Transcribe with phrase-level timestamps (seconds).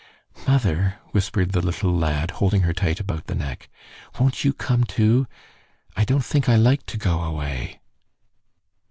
[0.47, 3.69] "Mother," whispered the little lad, holding her tight about the neck,
[4.19, 5.27] "won't you come, too?
[5.95, 7.81] I don't think I like to go away."